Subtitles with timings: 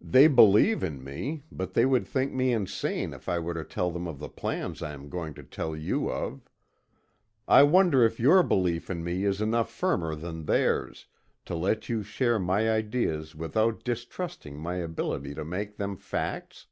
[0.00, 3.90] They believe in me, but they would think me insane if I were to tell
[3.90, 6.48] them of the plans I am going to tell you of.
[7.46, 11.08] I wonder if your belief in me is enough firmer than theirs,
[11.44, 16.68] to let you share my ideas without distrusting my ability to make them facts?"